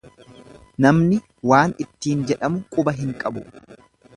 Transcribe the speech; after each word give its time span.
Namni 0.85 1.19
waan 1.51 1.75
ittin 1.85 2.27
jedhamu 2.33 2.65
quba 2.77 2.99
hin 3.03 3.17
qabu. 3.23 3.45